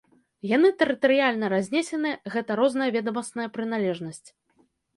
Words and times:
Яны 0.51 0.69
тэрытарыяльна 0.79 1.51
разнесеныя, 1.53 2.15
гэта 2.37 2.51
розная 2.63 2.89
ведамасная 2.99 3.49
прыналежнасць. 3.59 4.27